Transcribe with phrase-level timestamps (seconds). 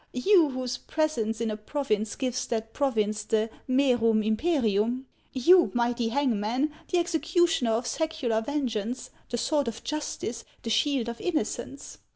[0.13, 5.01] You, whose presence in a province gives that province the mc rum impcrium!
[5.01, 11.07] l You, mighty hangman, the executioner of secular vengeance, the sword of justice, the shield
[11.07, 11.99] of innocence